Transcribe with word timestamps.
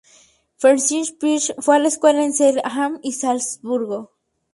Ferdinand 0.61 1.09
Piëch 1.19 1.53
fue 1.59 1.75
a 1.75 1.77
la 1.77 1.87
escuela 1.89 2.23
en 2.23 2.33
Zell 2.33 2.57
am 2.63 2.93
See 3.01 3.09
y 3.09 3.11
Salzburgo. 3.11 4.09